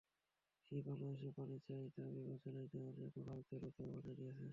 [0.65, 4.47] তিনি বাংলাদেশের পানির চাহিদা বিবেচনায় নেওয়ার জন্য ভারতের প্রতি আহ্বান জানিয়েছেন।